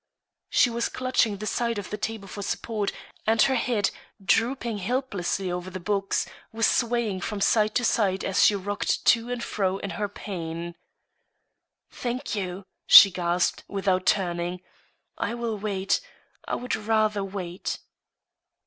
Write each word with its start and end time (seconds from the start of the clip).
She 0.49 0.71
was 0.71 0.89
clutching 0.89 1.37
the 1.37 1.45
side 1.45 1.77
of 1.77 1.91
the 1.91 1.95
table 1.99 2.27
for 2.27 2.41
support, 2.41 2.91
and 3.27 3.39
her 3.43 3.53
head, 3.53 3.91
drooping 4.19 4.79
helplessly 4.79 5.51
over 5.51 5.69
the 5.69 5.79
box, 5.79 6.25
was 6.51 6.65
swaying 6.65 7.21
from 7.21 7.39
side 7.39 7.75
to 7.75 7.85
side 7.85 8.23
as 8.25 8.43
she 8.43 8.55
rocked 8.55 9.05
to 9.05 9.29
and 9.29 9.43
fro 9.43 9.77
in 9.77 9.91
her 9.91 10.09
pain. 10.09 10.75
"Thank 11.91 12.33
you!" 12.33 12.63
she 12.87 13.11
gasped, 13.11 13.63
without 13.67 14.07
turning, 14.07 14.61
"I 15.19 15.35
will 15.35 15.59
wait. 15.59 16.01
I 16.47 16.55
would 16.55 16.75
rather 16.75 17.23
wait." 17.23 17.77